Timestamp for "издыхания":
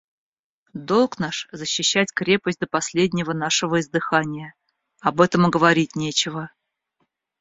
3.79-4.55